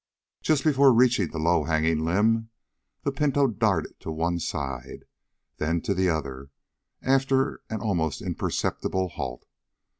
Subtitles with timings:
[0.41, 2.49] Just before reaching the low hanging limb
[3.03, 5.05] the pinto darted to one side,
[5.57, 6.49] then to the other
[7.03, 9.45] after an almost imperceptible halt.